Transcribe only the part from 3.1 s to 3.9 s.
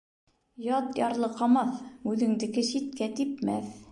типмәҫ.